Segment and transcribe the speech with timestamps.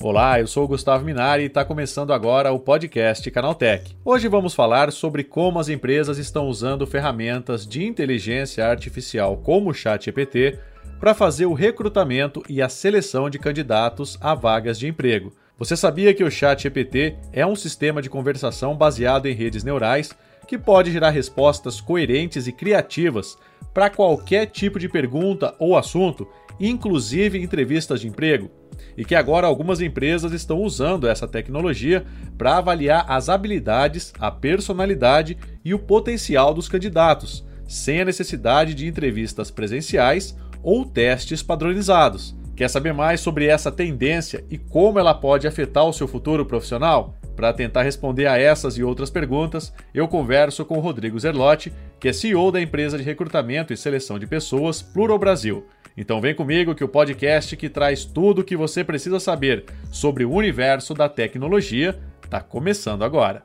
[0.00, 3.94] Olá, eu sou o Gustavo Minari e está começando agora o podcast Canaltech.
[4.04, 9.74] Hoje vamos falar sobre como as empresas estão usando ferramentas de inteligência artificial como o
[9.74, 10.58] ChatGPT
[10.98, 15.32] para fazer o recrutamento e a seleção de candidatos a vagas de emprego.
[15.58, 20.16] Você sabia que o ChatGPT é um sistema de conversação baseado em redes neurais
[20.48, 23.36] que pode gerar respostas coerentes e criativas
[23.72, 26.26] para qualquer tipo de pergunta ou assunto,
[26.58, 28.50] inclusive entrevistas de emprego?
[28.96, 32.04] e que agora algumas empresas estão usando essa tecnologia
[32.36, 38.86] para avaliar as habilidades, a personalidade e o potencial dos candidatos, sem a necessidade de
[38.86, 42.36] entrevistas presenciais ou testes padronizados.
[42.56, 47.17] Quer saber mais sobre essa tendência e como ela pode afetar o seu futuro profissional?
[47.38, 52.12] Para tentar responder a essas e outras perguntas, eu converso com Rodrigo Zerlotti, que é
[52.12, 55.64] CEO da empresa de recrutamento e seleção de pessoas Plural Brasil.
[55.96, 60.24] Então vem comigo que o podcast que traz tudo o que você precisa saber sobre
[60.24, 63.44] o universo da tecnologia está começando agora.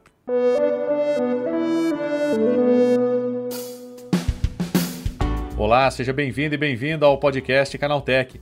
[5.56, 8.42] Olá, seja bem-vindo e bem-vinda ao podcast Canaltech,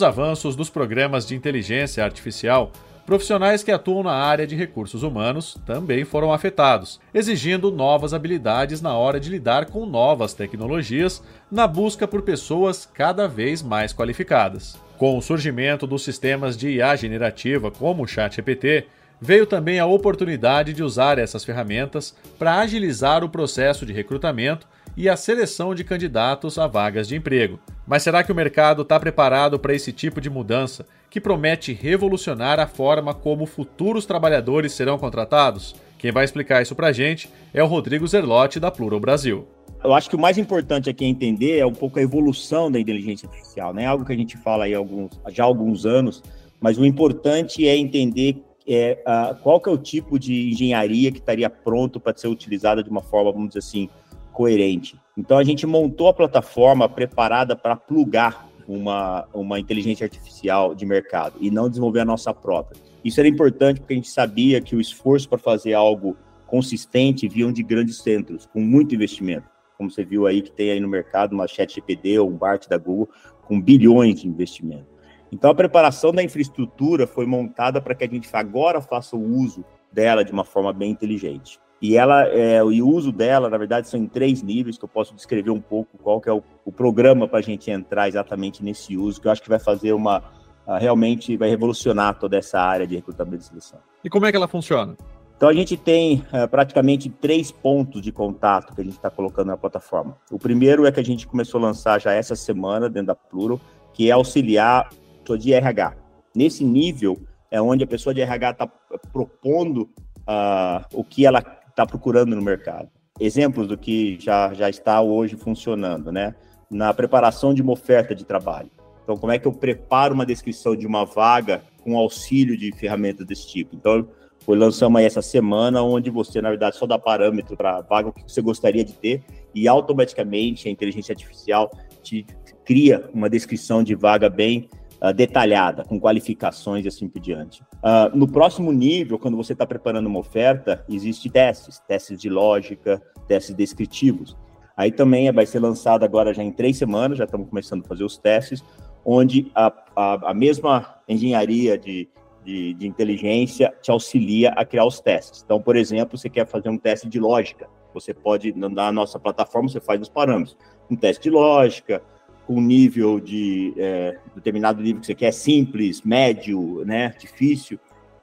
[0.00, 2.72] Os avanços dos programas de inteligência artificial,
[3.04, 8.96] Profissionais que atuam na área de recursos humanos também foram afetados, exigindo novas habilidades na
[8.96, 14.78] hora de lidar com novas tecnologias, na busca por pessoas cada vez mais qualificadas.
[14.96, 18.86] Com o surgimento dos sistemas de IA generativa como o ChatGPT,
[19.20, 25.08] veio também a oportunidade de usar essas ferramentas para agilizar o processo de recrutamento e
[25.08, 27.58] a seleção de candidatos a vagas de emprego.
[27.86, 32.60] Mas será que o mercado está preparado para esse tipo de mudança que promete revolucionar
[32.60, 35.74] a forma como futuros trabalhadores serão contratados?
[35.98, 39.46] Quem vai explicar isso para a gente é o Rodrigo Zerlotti, da Plural Brasil.
[39.82, 42.78] Eu acho que o mais importante aqui é entender é um pouco a evolução da
[42.78, 43.86] inteligência artificial, né?
[43.86, 46.22] Algo que a gente fala aí alguns, já há alguns anos,
[46.60, 48.98] mas o importante é entender é,
[49.42, 53.02] qual que é o tipo de engenharia que estaria pronto para ser utilizada de uma
[53.02, 53.88] forma, vamos dizer assim,
[54.32, 54.98] coerente.
[55.16, 61.36] Então a gente montou a plataforma preparada para plugar uma, uma inteligência artificial de mercado
[61.40, 62.80] e não desenvolver a nossa própria.
[63.04, 67.52] Isso era importante porque a gente sabia que o esforço para fazer algo consistente vinha
[67.52, 69.48] de grandes centros, com muito investimento.
[69.76, 72.76] Como você viu aí que tem aí no mercado uma ChatGPT ou um BART da
[72.76, 73.08] Google
[73.42, 74.86] com bilhões de investimento.
[75.32, 79.64] Então a preparação da infraestrutura foi montada para que a gente agora faça o uso
[79.92, 81.58] dela de uma forma bem inteligente.
[81.80, 85.14] E ela, é, o uso dela, na verdade, são em três níveis, que eu posso
[85.14, 88.96] descrever um pouco qual que é o, o programa para a gente entrar exatamente nesse
[88.96, 90.18] uso, que eu acho que vai fazer uma,
[90.66, 93.78] uh, realmente vai revolucionar toda essa área de recrutamento e seleção.
[94.04, 94.94] E como é que ela funciona?
[95.36, 99.46] Então a gente tem uh, praticamente três pontos de contato que a gente está colocando
[99.46, 100.18] na plataforma.
[100.30, 103.58] O primeiro é que a gente começou a lançar já essa semana dentro da Pluro,
[103.94, 105.94] que é auxiliar a de RH.
[106.34, 107.16] Nesse nível
[107.50, 108.66] é onde a pessoa de RH está
[109.12, 109.88] propondo
[110.28, 112.88] uh, o que ela está procurando no mercado.
[113.18, 116.34] Exemplos do que já, já está hoje funcionando, né?
[116.70, 118.70] Na preparação de uma oferta de trabalho.
[119.02, 123.26] Então, como é que eu preparo uma descrição de uma vaga com auxílio de ferramentas
[123.26, 123.74] desse tipo?
[123.74, 124.08] Então,
[124.40, 128.08] foi lançamos aí essa semana, onde você, na verdade, só dá parâmetro para a vaga,
[128.08, 129.22] o que você gostaria de ter,
[129.54, 131.70] e automaticamente a inteligência artificial
[132.02, 132.26] te
[132.64, 134.68] cria uma descrição de vaga bem
[135.02, 137.62] uh, detalhada, com qualificações e assim por diante.
[137.62, 143.02] Uh, no próximo nível, quando você está preparando uma oferta, existem testes, testes de lógica,
[143.26, 144.36] testes descritivos.
[144.76, 148.04] Aí também vai ser lançado agora já em três semanas, já estamos começando a fazer
[148.04, 148.64] os testes,
[149.04, 152.08] onde a, a, a mesma engenharia de,
[152.44, 155.42] de, de, inteligência te auxilia a criar os testes.
[155.44, 159.68] Então, por exemplo, você quer fazer um teste de lógica, você pode, na nossa plataforma,
[159.68, 160.56] você faz os parâmetros.
[160.90, 162.02] Um teste de lógica,
[162.50, 167.78] com nível de é, determinado nível que você quer, simples, médio, né, difícil,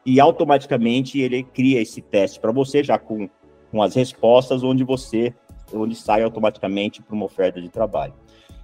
[0.06, 3.30] e automaticamente ele cria esse teste para você já com,
[3.72, 5.34] com as respostas onde você
[5.74, 8.14] onde sai automaticamente para uma oferta de trabalho.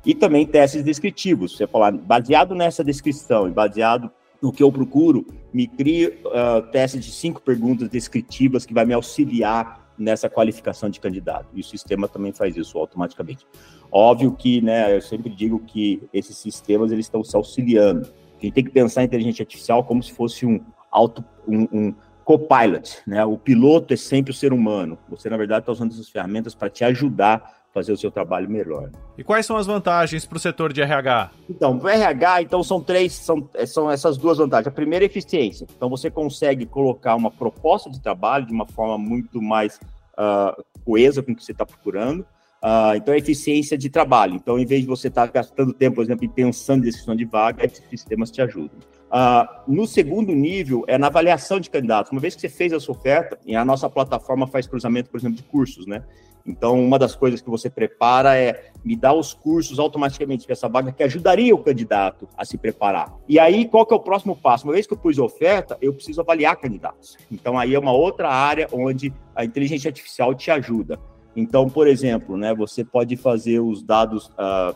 [0.06, 1.56] E também testes descritivos.
[1.56, 4.12] Você falar, baseado nessa descrição e baseado
[4.42, 8.94] no que eu procuro, me cria uh, testes de cinco perguntas descritivas que vai me
[8.94, 11.47] auxiliar nessa qualificação de candidato.
[11.53, 13.47] E o sistema também faz isso automaticamente.
[13.91, 18.07] Óbvio que, né, eu sempre digo que esses sistemas eles estão se auxiliando.
[18.38, 20.59] A gente tem que pensar a inteligência artificial como se fosse um
[20.91, 21.95] auto, um, um
[22.25, 23.23] copilot, né?
[23.25, 24.97] O piloto é sempre o ser humano.
[25.09, 28.92] Você, na verdade, está usando essas ferramentas para te ajudar fazer o seu trabalho melhor.
[29.18, 31.31] E quais são as vantagens para o setor de RH?
[31.50, 34.68] Então, para o RH, então são três, são, são essas duas vantagens.
[34.68, 35.66] A primeira é eficiência.
[35.75, 39.80] Então, você consegue colocar uma proposta de trabalho de uma forma muito mais
[40.14, 42.22] uh, coesa com o que você está procurando.
[42.64, 44.36] Uh, então, é eficiência de trabalho.
[44.36, 47.25] Então, em vez de você estar tá gastando tempo, por exemplo, pensando em decisão de
[47.25, 48.78] vaga, esses sistemas te ajudam.
[49.14, 52.12] Uh, no segundo nível, é na avaliação de candidatos.
[52.12, 55.20] Uma vez que você fez a sua oferta, e a nossa plataforma faz cruzamento, por
[55.20, 56.04] exemplo, de cursos, né?
[56.45, 60.68] Então, uma das coisas que você prepara é me dar os cursos automaticamente para essa
[60.68, 63.13] vaga que ajudaria o candidato a se preparar.
[63.30, 64.66] E aí, qual que é o próximo passo?
[64.66, 67.18] Uma vez que eu pus oferta, eu preciso avaliar candidatos.
[67.31, 71.00] Então, aí é uma outra área onde a inteligência artificial te ajuda.
[71.36, 74.75] Então, por exemplo, né, você pode fazer os dados, uh,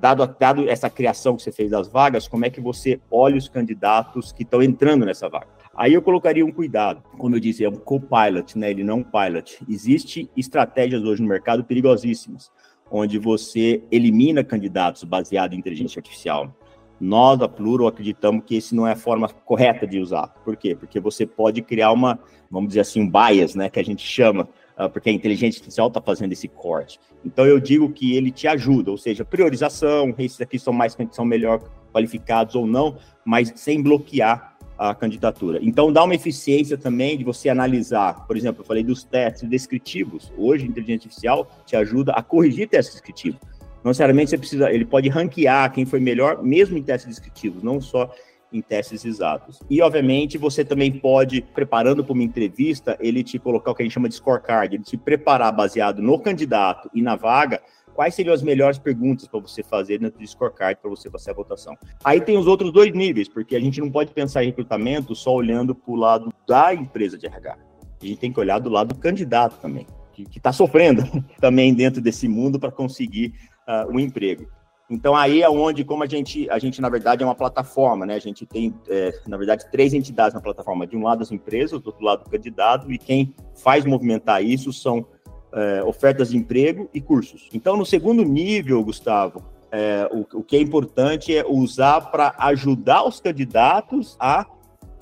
[0.00, 3.48] dado, dado essa criação que você fez das vagas, como é que você olha os
[3.48, 5.59] candidatos que estão entrando nessa vaga?
[5.80, 7.02] Aí eu colocaria um cuidado.
[7.16, 8.70] Como eu disse, é um co-pilot, né?
[8.70, 9.64] Ele não é um pilot.
[9.66, 12.52] Existem estratégias hoje no mercado perigosíssimas,
[12.90, 16.54] onde você elimina candidatos baseado em inteligência artificial.
[17.00, 20.26] Nós, da Pluro, acreditamos que esse não é a forma correta de usar.
[20.44, 20.76] Por quê?
[20.76, 23.70] Porque você pode criar uma, vamos dizer assim, um bias, né?
[23.70, 27.00] Que a gente chama, ah, porque a inteligência artificial está fazendo esse corte.
[27.24, 31.24] Então eu digo que ele te ajuda, ou seja, priorização, esses aqui são mais são
[31.24, 31.58] melhor
[31.90, 35.58] qualificados ou não, mas sem bloquear a candidatura.
[35.60, 40.32] Então, dá uma eficiência também de você analisar, por exemplo, eu falei dos testes descritivos.
[40.38, 43.38] Hoje, a inteligência artificial te ajuda a corrigir testes descritivos.
[43.84, 47.78] Não necessariamente você precisa, ele pode ranquear quem foi melhor, mesmo em testes descritivos, não
[47.78, 48.10] só
[48.50, 49.60] em testes exatos.
[49.68, 53.84] E, obviamente, você também pode, preparando para uma entrevista, ele te colocar o que a
[53.84, 57.60] gente chama de scorecard, ele te preparar baseado no candidato e na vaga,
[57.94, 61.34] quais seriam as melhores perguntas para você fazer dentro do scorecard para você fazer a
[61.34, 61.76] votação.
[62.04, 65.34] Aí tem os outros dois níveis, porque a gente não pode pensar em recrutamento só
[65.34, 67.58] olhando para o lado da empresa de RH.
[68.02, 71.02] A gente tem que olhar do lado do candidato também, que está sofrendo
[71.40, 73.34] também dentro desse mundo para conseguir
[73.68, 74.46] uh, um emprego.
[74.90, 78.14] Então aí é onde, como a gente, a gente na verdade é uma plataforma, né?
[78.14, 80.84] A gente tem, é, na verdade, três entidades na plataforma.
[80.84, 84.72] De um lado as empresas, do outro lado o candidato, e quem faz movimentar isso
[84.72, 85.06] são
[85.52, 87.48] é, ofertas de emprego e cursos.
[87.52, 89.42] Então, no segundo nível, Gustavo,
[89.72, 94.46] é, o, o, que é importante é usar para ajudar os candidatos a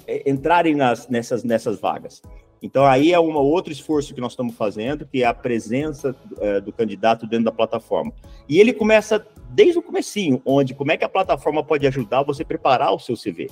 [0.07, 2.23] é, entrarem nas, nessas, nessas vagas.
[2.61, 6.61] Então, aí é um outro esforço que nós estamos fazendo, que é a presença é,
[6.61, 8.13] do candidato dentro da plataforma.
[8.49, 12.43] E ele começa desde o comecinho, onde como é que a plataforma pode ajudar você
[12.43, 13.49] a preparar o seu CV.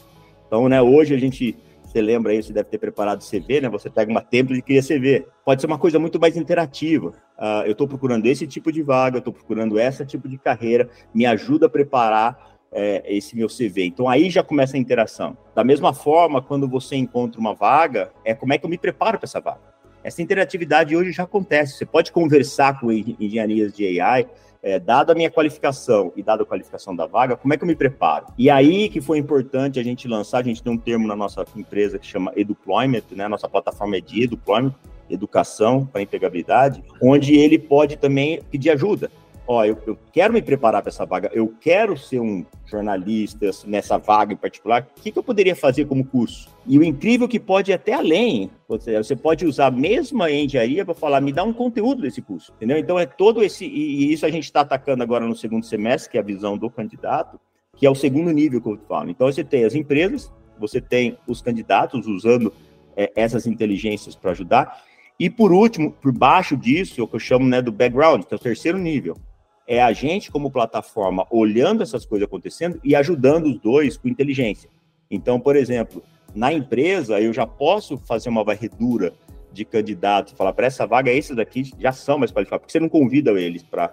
[0.46, 1.56] Então, né, hoje a gente
[1.96, 3.70] você lembra aí, você deve ter preparado CV, né?
[3.70, 5.26] Você pega uma template e cria CV.
[5.44, 7.08] Pode ser uma coisa muito mais interativa.
[7.38, 11.25] Uh, eu estou procurando esse tipo de vaga, estou procurando esse tipo de carreira, me
[11.25, 13.87] ajuda a preparar é, esse meu CV.
[13.87, 15.38] Então aí já começa a interação.
[15.54, 19.19] Da mesma forma, quando você encontra uma vaga, é como é que eu me preparo
[19.19, 19.75] para essa vaga.
[20.04, 21.78] Essa interatividade hoje já acontece.
[21.78, 24.26] Você pode conversar com engenharias de AI,
[24.62, 27.69] é, dada a minha qualificação e dada a qualificação da vaga, como é que eu
[27.69, 28.26] me preparo?
[28.37, 31.44] E aí que foi importante a gente lançar, a gente tem um termo na nossa
[31.56, 33.29] empresa que chama Eduployment, né?
[33.29, 34.75] Nossa plataforma é de Eduployment,
[35.08, 39.11] educação para empregabilidade, onde ele pode também pedir ajuda
[39.47, 43.97] ó, eu, eu quero me preparar para essa vaga, eu quero ser um jornalista nessa
[43.97, 46.49] vaga em particular, o que, que eu poderia fazer como curso?
[46.67, 50.95] E o incrível que pode ir até além, você, pode usar a mesma engenharia para
[50.95, 52.76] falar, me dá um conteúdo desse curso, entendeu?
[52.76, 56.11] Então é todo esse, e, e isso a gente está atacando agora no segundo semestre,
[56.11, 57.38] que é a visão do candidato,
[57.76, 59.11] que é o segundo nível que eu falo.
[59.11, 62.53] Então você tem as empresas, você tem os candidatos usando
[62.97, 64.83] é, essas inteligências para ajudar,
[65.19, 68.35] e por último, por baixo disso, é o que eu chamo né, do background, que
[68.35, 69.17] é o terceiro nível,
[69.66, 74.70] é a gente, como plataforma, olhando essas coisas acontecendo e ajudando os dois com inteligência.
[75.11, 76.02] Então, por exemplo,
[76.35, 79.12] na empresa, eu já posso fazer uma varredura
[79.52, 82.80] de candidatos e falar para essa vaga, esses daqui já são mais qualificados, porque você
[82.80, 83.92] não convida eles para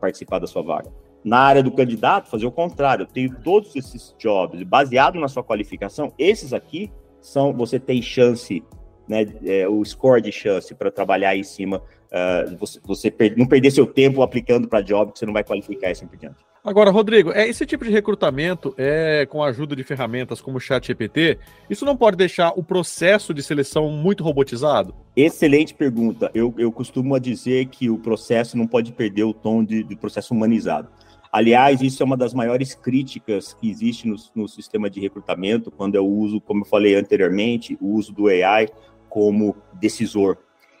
[0.00, 0.90] participar da sua vaga.
[1.22, 5.44] Na área do candidato, fazer o contrário, eu tenho todos esses jobs, baseado na sua
[5.44, 8.64] qualificação, esses aqui são, você tem chance,
[9.06, 13.46] né, é, o score de chance para trabalhar em cima uh, você, você per não
[13.46, 16.36] perder seu tempo aplicando para job que você não vai qualificar e assim por diante.
[16.64, 20.60] Agora, Rodrigo, é, esse tipo de recrutamento é com a ajuda de ferramentas como o
[20.60, 21.38] ChatGPT,
[21.68, 24.94] isso não pode deixar o processo de seleção muito robotizado?
[25.16, 26.30] Excelente pergunta.
[26.32, 30.32] Eu, eu costumo dizer que o processo não pode perder o tom de, de processo
[30.32, 30.88] humanizado.
[31.32, 35.96] Aliás, isso é uma das maiores críticas que existe no, no sistema de recrutamento, quando
[35.96, 38.68] eu uso, como eu falei anteriormente, o uso do AI
[39.08, 40.38] como decisor.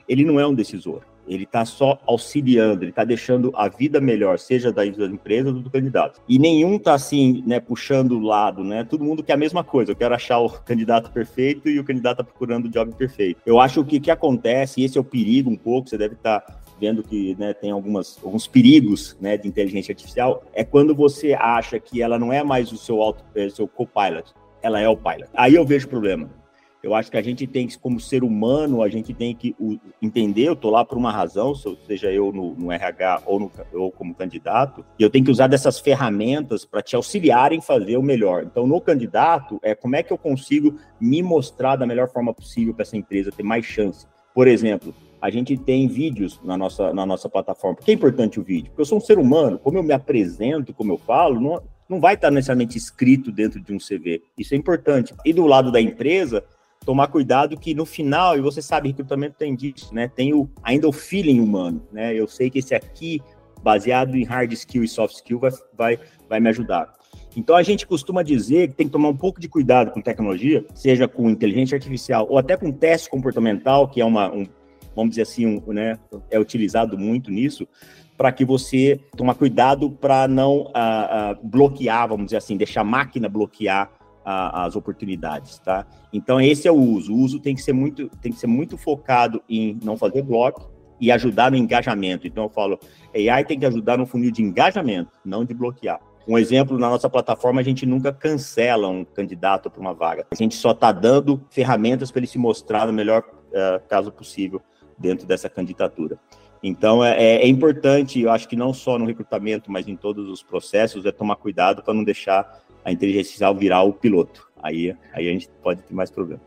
[0.08, 1.02] ele não é um decisor.
[1.26, 5.70] Ele está só auxiliando, ele está deixando a vida melhor, seja da empresa ou do
[5.70, 6.20] candidato.
[6.28, 8.84] E nenhum está assim, né, puxando o lado, né?
[8.84, 9.92] Todo mundo quer a mesma coisa.
[9.92, 13.40] Eu quero achar o candidato perfeito e o candidato está procurando o job perfeito.
[13.46, 16.14] Eu acho que o que acontece, e esse é o perigo um pouco, você deve
[16.14, 20.94] estar tá vendo que né, tem algumas, alguns perigos né, de inteligência artificial, é quando
[20.94, 24.88] você acha que ela não é mais o seu, auto, é, seu co-pilot, ela é
[24.88, 25.28] o pilot.
[25.34, 26.28] Aí eu vejo problema.
[26.82, 29.54] Eu acho que a gente tem que, como ser humano, a gente tem que
[30.00, 33.92] entender, eu estou lá por uma razão, seja eu no, no RH ou, no, ou,
[33.92, 38.02] como candidato, e eu tenho que usar dessas ferramentas para te auxiliarem a fazer o
[38.02, 38.42] melhor.
[38.42, 42.74] Então, no candidato, é como é que eu consigo me mostrar da melhor forma possível
[42.74, 44.06] para essa empresa ter mais chance.
[44.34, 47.76] Por exemplo, a gente tem vídeos na nossa, na nossa plataforma.
[47.76, 48.70] Por que é importante o vídeo?
[48.70, 52.00] Porque eu sou um ser humano, como eu me apresento, como eu falo, não, não
[52.00, 54.20] vai estar necessariamente escrito dentro de um CV.
[54.36, 55.14] Isso é importante.
[55.24, 56.42] E do lado da empresa,
[56.84, 60.08] tomar cuidado que no final, e você sabe, recrutamento tem disso, né?
[60.08, 62.14] Tem o, ainda o feeling humano, né?
[62.14, 63.20] Eu sei que esse aqui,
[63.62, 65.98] baseado em hard skill e soft skill, vai, vai,
[66.28, 66.92] vai me ajudar.
[67.36, 70.64] Então a gente costuma dizer que tem que tomar um pouco de cuidado com tecnologia,
[70.74, 74.46] seja com inteligência artificial ou até com teste comportamental, que é uma, um,
[74.94, 75.98] vamos dizer assim, um, né,
[76.30, 77.66] é utilizado muito nisso,
[78.16, 82.84] para que você tomar cuidado para não uh, uh, bloquear, vamos dizer assim, deixar a
[82.84, 83.90] máquina bloquear
[84.24, 85.86] a, as oportunidades, tá?
[86.12, 87.12] Então esse é o uso.
[87.12, 90.70] O uso tem que ser muito, tem que ser muito focado em não fazer bloco
[91.00, 92.26] e ajudar no engajamento.
[92.26, 92.78] Então eu falo,
[93.14, 96.00] AI tem que ajudar no funil de engajamento, não de bloquear.
[96.26, 100.24] Um exemplo, na nossa plataforma, a gente nunca cancela um candidato para uma vaga.
[100.30, 104.62] A gente só está dando ferramentas para ele se mostrar no melhor uh, caso possível
[104.96, 106.18] dentro dessa candidatura.
[106.62, 110.28] Então, é, é, é, importante, eu acho que não só no recrutamento, mas em todos
[110.28, 114.50] os processos, é tomar cuidado para não deixar a inteligência artificial virar o piloto.
[114.62, 116.40] Aí, aí a gente pode ter mais problema.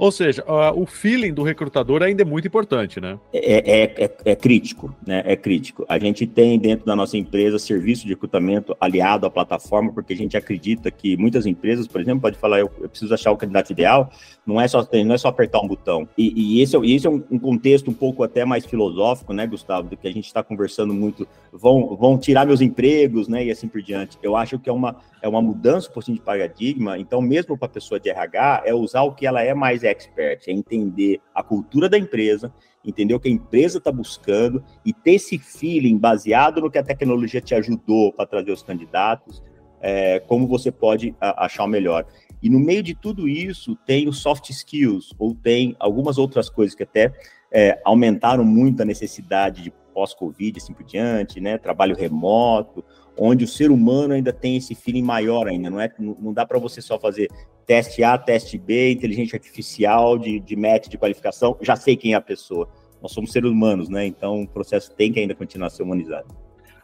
[0.00, 0.42] Ou seja,
[0.74, 3.18] o feeling do recrutador ainda é muito importante, né?
[3.34, 5.22] É, é, é, é, crítico, né?
[5.26, 5.84] É crítico.
[5.86, 10.16] A gente tem dentro da nossa empresa serviço de recrutamento aliado à plataforma, porque a
[10.16, 13.72] gente acredita que muitas empresas, por exemplo, pode falar, eu, eu preciso achar o candidato
[13.72, 14.10] ideal,
[14.46, 16.08] não é só, não é só apertar um botão.
[16.16, 19.46] E, e esse, é, esse é um, um, contexto um pouco até mais filosófico, né,
[19.46, 23.50] Gustavo, do que a gente está conversando muito, vão, vão tirar meus empregos, né, e
[23.50, 24.16] assim por diante.
[24.22, 27.70] Eu acho que é uma, é uma mudança, por de paradigma, então mesmo para a
[27.70, 31.88] pessoa de RH, é usar o que ela é mais expert, é entender a cultura
[31.88, 32.52] da empresa,
[32.84, 36.82] entender o que a empresa está buscando e ter esse feeling baseado no que a
[36.82, 39.42] tecnologia te ajudou para trazer os candidatos,
[39.80, 42.06] é, como você pode a, achar o melhor.
[42.42, 46.74] E no meio de tudo isso tem os soft skills, ou tem algumas outras coisas
[46.74, 47.12] que até
[47.52, 51.58] é, aumentaram muito a necessidade de pós-Covid, assim por diante, né?
[51.58, 52.84] Trabalho remoto,
[53.18, 55.92] onde o ser humano ainda tem esse feeling maior ainda, não é?
[55.98, 57.28] Não dá para você só fazer
[57.66, 62.16] teste A, teste B, inteligência artificial, de, de match, de qualificação, já sei quem é
[62.16, 62.68] a pessoa.
[63.00, 64.06] Nós somos seres humanos, né?
[64.06, 66.26] Então o processo tem que ainda continuar a ser humanizado.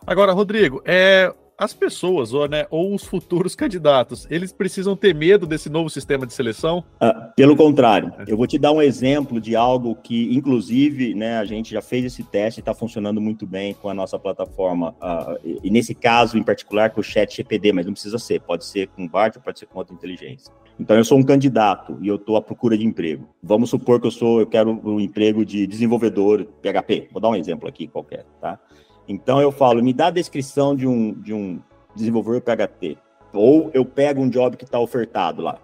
[0.06, 5.46] Agora, Rodrigo, é, as pessoas, ou, né, ou os futuros candidatos, eles precisam ter medo
[5.46, 6.84] desse novo sistema de seleção?
[7.00, 8.24] Ah, pelo contrário, é.
[8.26, 12.04] eu vou te dar um exemplo de algo que, inclusive, né, a gente já fez
[12.04, 14.94] esse teste e está funcionando muito bem com a nossa plataforma.
[15.00, 18.64] Uh, e, nesse caso, em particular, com o chat GPD, mas não precisa ser, pode
[18.64, 20.52] ser com BART, pode ser com outra inteligência.
[20.78, 23.26] Então, eu sou um candidato e eu estou à procura de emprego.
[23.42, 27.08] Vamos supor que eu sou, eu quero um emprego de desenvolvedor PHP.
[27.10, 28.60] Vou dar um exemplo aqui qualquer, tá?
[29.08, 31.60] Então eu falo, me dá a descrição de um, de um
[31.94, 32.98] desenvolvedor PHP.
[33.32, 35.58] Ou eu pego um job que está ofertado lá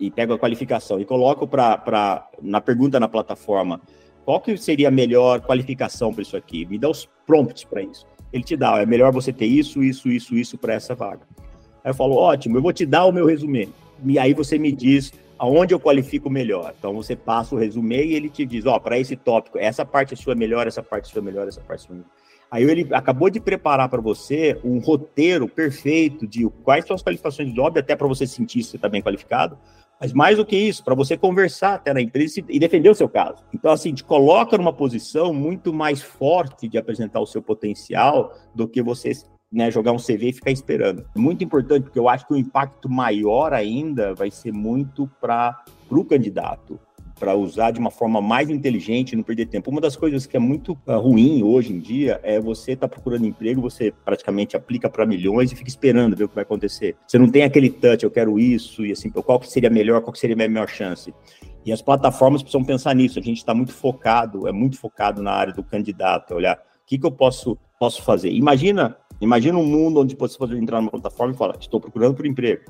[0.00, 3.80] e pego a qualificação e coloco para na pergunta na plataforma
[4.28, 6.66] qual que seria a melhor qualificação para isso aqui?
[6.66, 8.06] Me dá os prompts para isso.
[8.30, 11.22] Ele te dá, é melhor você ter isso, isso, isso, isso para essa vaga.
[11.82, 13.70] Aí eu falo, ótimo, eu vou te dar o meu resumê.
[14.04, 16.74] E aí você me diz aonde eu qualifico melhor.
[16.78, 19.82] Então você passa o resumê e ele te diz, ó, oh, para esse tópico, essa
[19.82, 22.10] parte é sua melhor, essa parte é sua melhor, essa parte é sua melhor.
[22.50, 27.48] Aí ele acabou de preparar para você um roteiro perfeito de quais são as qualificações
[27.48, 29.58] do job, até para você sentir se está bem qualificado.
[30.00, 33.08] Mas mais do que isso, para você conversar até na empresa e defender o seu
[33.08, 33.44] caso.
[33.52, 38.68] Então, assim, te coloca numa posição muito mais forte de apresentar o seu potencial do
[38.68, 39.12] que você
[39.50, 41.04] né, jogar um CV e ficar esperando.
[41.16, 46.04] Muito importante, porque eu acho que o impacto maior ainda vai ser muito para o
[46.04, 46.78] candidato
[47.18, 49.70] para usar de uma forma mais inteligente, não perder tempo.
[49.70, 53.26] Uma das coisas que é muito uh, ruim hoje em dia é você tá procurando
[53.26, 56.96] emprego, você praticamente aplica para milhões e fica esperando ver o que vai acontecer.
[57.06, 60.12] Você não tem aquele touch, eu quero isso e assim, qual que seria melhor, qual
[60.12, 61.12] que seria a minha melhor chance.
[61.64, 63.18] E as plataformas precisam pensar nisso.
[63.18, 66.98] A gente está muito focado, é muito focado na área do candidato, olhar o que,
[66.98, 68.30] que eu posso, posso fazer.
[68.30, 72.26] Imagina, imagina um mundo onde você pode entrar numa plataforma e falar, estou procurando por
[72.26, 72.62] emprego,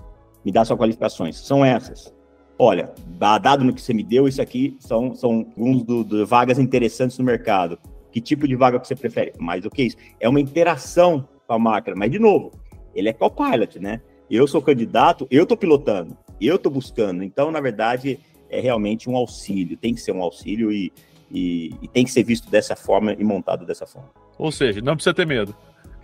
[0.45, 1.37] me dá suas qualificações.
[1.37, 2.13] São essas
[2.59, 2.93] olha,
[3.41, 7.17] dado no que você me deu, isso aqui são, são alguns do, do, vagas interessantes
[7.19, 7.79] no mercado.
[8.11, 9.33] Que tipo de vaga que você prefere?
[9.39, 9.97] Mais do que isso.
[10.19, 11.95] É uma interação com a máquina.
[11.97, 12.51] Mas, de novo,
[12.95, 14.01] ele é co-pilot, né?
[14.31, 17.23] Eu sou candidato, eu estou pilotando, eu estou buscando.
[17.23, 18.19] Então, na verdade,
[18.51, 19.77] é realmente um auxílio.
[19.77, 20.93] Tem que ser um auxílio e,
[21.31, 24.11] e, e tem que ser visto dessa forma e montado dessa forma.
[24.39, 25.55] Ou seja, não precisa ter medo.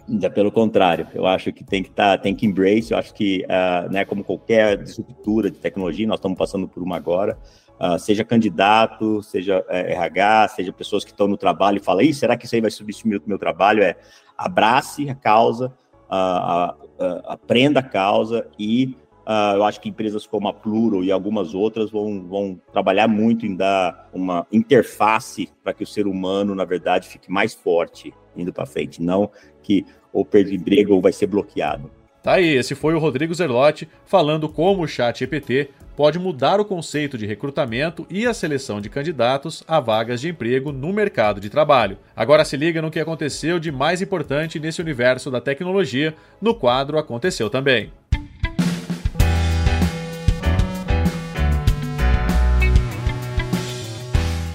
[0.08, 2.92] Já pelo contrário, eu acho que tem que estar, tá, tem que embrace.
[2.92, 6.96] Eu acho que, uh, né, como qualquer disruptura de tecnologia, nós estamos passando por uma
[6.96, 7.38] agora.
[7.80, 12.12] Uh, seja candidato, seja uh, eh, RH, seja pessoas que estão no trabalho e falam,
[12.12, 13.82] será que isso aí vai substituir o meu trabalho?
[13.82, 13.96] É
[14.36, 15.72] abrace a causa,
[17.28, 21.90] aprenda a causa e Uh, eu acho que empresas como a Pluro e algumas outras
[21.90, 27.08] vão, vão trabalhar muito em dar uma interface para que o ser humano, na verdade,
[27.08, 29.30] fique mais forte indo para frente, não
[29.62, 31.90] que ou perde emprego ou vai ser bloqueado.
[32.22, 36.64] Tá aí, esse foi o Rodrigo Zerlotti falando como o chat EPT pode mudar o
[36.64, 41.50] conceito de recrutamento e a seleção de candidatos a vagas de emprego no mercado de
[41.50, 41.98] trabalho.
[42.16, 46.98] Agora se liga no que aconteceu de mais importante nesse universo da tecnologia, no quadro
[46.98, 47.92] Aconteceu também.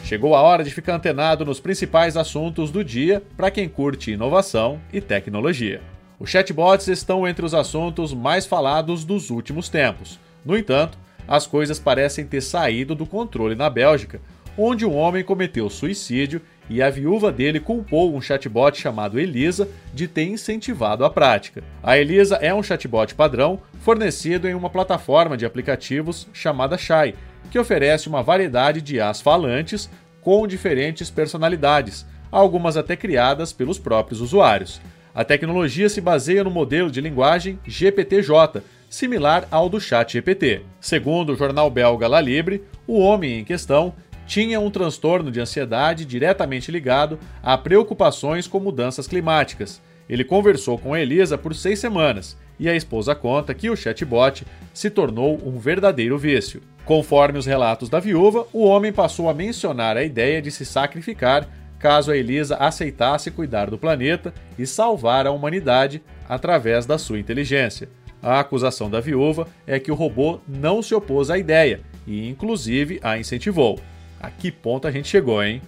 [0.10, 4.82] Chegou a hora de ficar antenado nos principais assuntos do dia para quem curte inovação
[4.92, 5.82] e tecnologia.
[6.20, 10.20] Os chatbots estão entre os assuntos mais falados dos últimos tempos.
[10.44, 10.98] No entanto,
[11.28, 14.20] as coisas parecem ter saído do controle na Bélgica,
[14.58, 20.08] onde um homem cometeu suicídio e a viúva dele culpou um chatbot chamado Elisa de
[20.08, 21.64] ter incentivado a prática.
[21.84, 27.14] A Elisa é um chatbot padrão fornecido em uma plataforma de aplicativos chamada Shai,
[27.50, 29.90] que oferece uma variedade de as falantes
[30.22, 34.82] com diferentes personalidades, algumas até criadas pelos próprios usuários.
[35.14, 40.62] A tecnologia se baseia no modelo de linguagem GPTJ, similar ao do Chat GPT.
[40.80, 43.94] Segundo o jornal belga La Libre, o homem em questão
[44.26, 49.82] tinha um transtorno de ansiedade diretamente ligado a preocupações com mudanças climáticas.
[50.08, 54.90] Ele conversou com Elisa por seis semanas e a esposa conta que o chatbot se
[54.90, 56.62] tornou um verdadeiro vício.
[56.90, 61.48] Conforme os relatos da viúva, o homem passou a mencionar a ideia de se sacrificar
[61.78, 67.88] caso a Elisa aceitasse cuidar do planeta e salvar a humanidade através da sua inteligência.
[68.24, 73.00] A acusação da viúva é que o robô não se opôs à ideia e, inclusive,
[73.04, 73.80] a incentivou.
[74.20, 75.62] A que ponto a gente chegou, hein?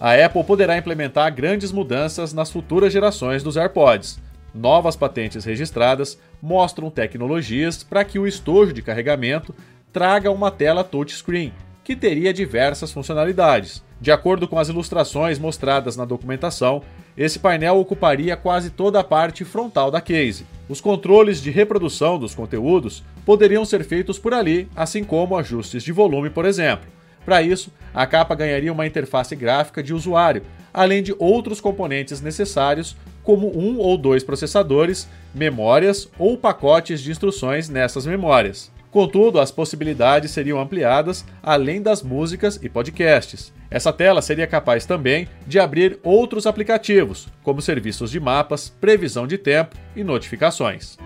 [0.00, 4.18] A Apple poderá implementar grandes mudanças nas futuras gerações dos AirPods.
[4.54, 9.54] Novas patentes registradas mostram tecnologias para que o estojo de carregamento
[9.92, 11.52] traga uma tela touchscreen,
[11.84, 13.82] que teria diversas funcionalidades.
[14.00, 16.82] De acordo com as ilustrações mostradas na documentação,
[17.16, 20.46] esse painel ocuparia quase toda a parte frontal da case.
[20.68, 25.90] Os controles de reprodução dos conteúdos poderiam ser feitos por ali, assim como ajustes de
[25.90, 26.88] volume, por exemplo.
[27.24, 30.42] Para isso, a capa ganharia uma interface gráfica de usuário,
[30.78, 37.68] além de outros componentes necessários, como um ou dois processadores, memórias ou pacotes de instruções
[37.68, 38.70] nessas memórias.
[38.88, 43.52] Contudo, as possibilidades seriam ampliadas além das músicas e podcasts.
[43.68, 49.36] Essa tela seria capaz também de abrir outros aplicativos, como serviços de mapas, previsão de
[49.36, 50.96] tempo e notificações.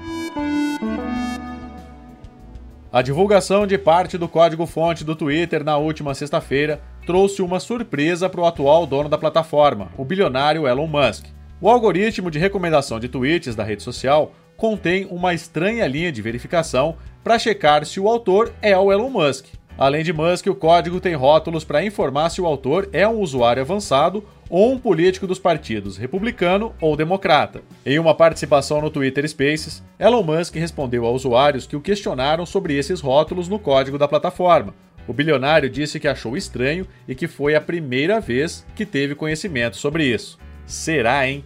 [2.92, 8.40] A divulgação de parte do código-fonte do Twitter na última sexta-feira trouxe uma surpresa para
[8.40, 11.26] o atual dono da plataforma, o bilionário Elon Musk.
[11.60, 16.96] O algoritmo de recomendação de tweets da rede social contém uma estranha linha de verificação
[17.22, 19.46] para checar se o autor é o Elon Musk.
[19.78, 23.62] Além de Musk, o código tem rótulos para informar se o autor é um usuário
[23.62, 27.62] avançado ou um político dos partidos republicano ou democrata.
[27.86, 32.76] Em uma participação no Twitter Spaces, Elon Musk respondeu a usuários que o questionaram sobre
[32.76, 34.74] esses rótulos no código da plataforma.
[35.06, 39.76] O bilionário disse que achou estranho e que foi a primeira vez que teve conhecimento
[39.76, 40.38] sobre isso.
[40.66, 41.44] Será, hein?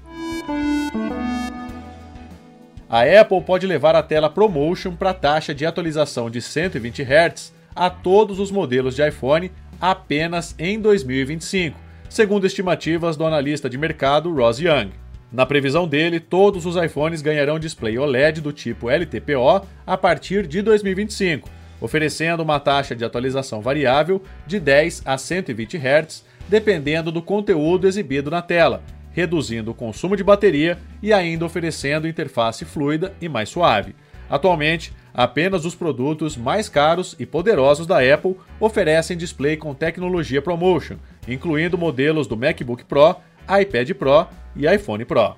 [2.88, 7.90] A Apple pode levar a tela ProMotion para taxa de atualização de 120 Hz a
[7.90, 14.58] todos os modelos de iPhone apenas em 2025, segundo estimativas do analista de mercado Ross
[14.58, 14.92] Young.
[15.32, 20.62] Na previsão dele, todos os iPhones ganharão display OLED do tipo LTPO a partir de
[20.62, 27.86] 2025, oferecendo uma taxa de atualização variável de 10 a 120 Hz, dependendo do conteúdo
[27.86, 33.48] exibido na tela, reduzindo o consumo de bateria e ainda oferecendo interface fluida e mais
[33.48, 33.94] suave.
[34.28, 40.96] Atualmente, apenas os produtos mais caros e poderosos da Apple oferecem display com tecnologia ProMotion,
[41.28, 43.16] incluindo modelos do MacBook Pro,
[43.48, 45.36] iPad Pro e iPhone Pro.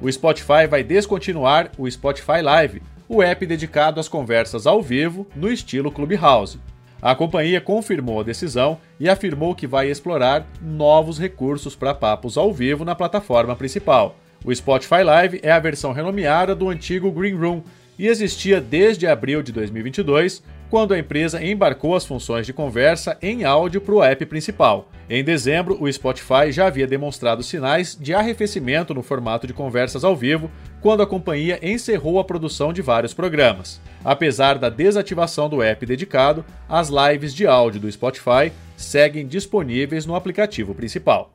[0.00, 5.50] O Spotify vai descontinuar o Spotify Live, o app dedicado às conversas ao vivo no
[5.50, 6.58] estilo Clubhouse.
[7.00, 12.52] A companhia confirmou a decisão e afirmou que vai explorar novos recursos para papos ao
[12.52, 14.16] vivo na plataforma principal.
[14.44, 17.62] O Spotify Live é a versão renomeada do antigo Green Room
[17.98, 23.44] e existia desde abril de 2022, quando a empresa embarcou as funções de conversa em
[23.44, 24.88] áudio para o app principal.
[25.08, 30.16] Em dezembro, o Spotify já havia demonstrado sinais de arrefecimento no formato de conversas ao
[30.16, 30.50] vivo,
[30.80, 33.80] quando a companhia encerrou a produção de vários programas.
[34.04, 40.14] Apesar da desativação do app dedicado, as lives de áudio do Spotify seguem disponíveis no
[40.14, 41.32] aplicativo principal.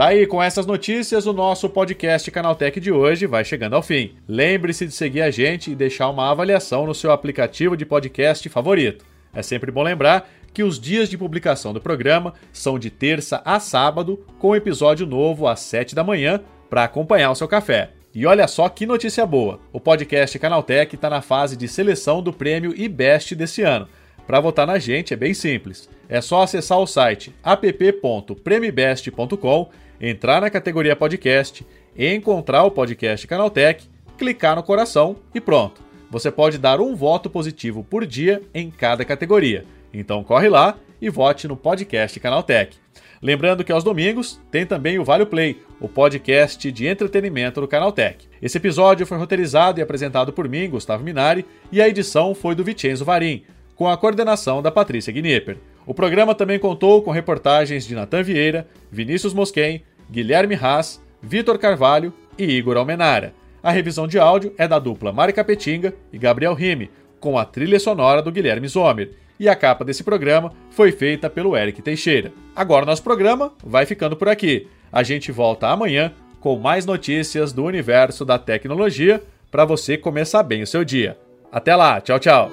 [0.00, 4.14] Tá aí, com essas notícias, o nosso podcast Canaltech de hoje vai chegando ao fim.
[4.26, 9.04] Lembre-se de seguir a gente e deixar uma avaliação no seu aplicativo de podcast favorito.
[9.34, 13.60] É sempre bom lembrar que os dias de publicação do programa são de terça a
[13.60, 17.90] sábado, com episódio novo às 7 da manhã, para acompanhar o seu café.
[18.14, 19.60] E olha só que notícia boa!
[19.70, 23.86] O podcast Canaltech está na fase de seleção do prêmio IBEST desse ano.
[24.26, 25.90] Para votar na gente é bem simples.
[26.08, 34.56] É só acessar o site app.premibest.com entrar na categoria podcast, encontrar o podcast Canaltech, clicar
[34.56, 35.82] no coração e pronto.
[36.10, 39.64] Você pode dar um voto positivo por dia em cada categoria.
[39.92, 42.76] Então corre lá e vote no podcast Canaltech.
[43.22, 48.26] Lembrando que aos domingos tem também o Vale Play, o podcast de entretenimento do Canaltech.
[48.40, 52.64] Esse episódio foi roteirizado e apresentado por mim, Gustavo Minari, e a edição foi do
[52.64, 53.44] Vicenzo Varim,
[53.76, 55.58] com a coordenação da Patrícia Gnipper.
[55.90, 62.14] O programa também contou com reportagens de Natan Vieira, Vinícius Mosquen, Guilherme Haas, Vitor Carvalho
[62.38, 63.34] e Igor Almenara.
[63.60, 67.80] A revisão de áudio é da dupla Mari Capetinga e Gabriel Rime, com a trilha
[67.80, 69.14] sonora do Guilherme Zomer.
[69.36, 72.30] E a capa desse programa foi feita pelo Eric Teixeira.
[72.54, 74.68] Agora nosso programa vai ficando por aqui.
[74.92, 80.62] A gente volta amanhã com mais notícias do universo da tecnologia para você começar bem
[80.62, 81.18] o seu dia.
[81.50, 82.48] Até lá, tchau, tchau.